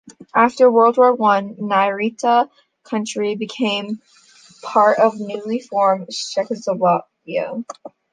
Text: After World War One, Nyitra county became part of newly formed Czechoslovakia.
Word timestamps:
After 0.33 0.71
World 0.71 0.97
War 0.97 1.13
One, 1.13 1.57
Nyitra 1.57 2.49
county 2.85 3.35
became 3.35 4.01
part 4.63 4.97
of 4.97 5.19
newly 5.19 5.59
formed 5.59 6.09
Czechoslovakia. 6.09 7.63